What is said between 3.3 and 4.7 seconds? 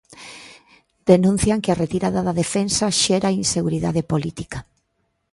inseguridade política.